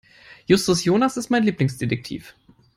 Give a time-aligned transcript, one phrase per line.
[0.47, 2.33] Justus Jonas ist mein Lieblingsdetektiv.